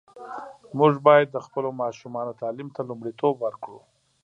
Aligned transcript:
موږ 0.77 0.93
باید 1.07 1.27
د 1.31 1.37
خپلو 1.45 1.69
ماشومانو 1.81 2.37
تعلیم 2.41 2.69
ته 2.75 2.81
لومړیتوب 2.89 3.33
ورکړو. 3.39 3.79